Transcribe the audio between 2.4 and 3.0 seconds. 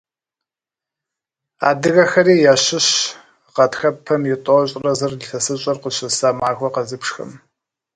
ящыщщ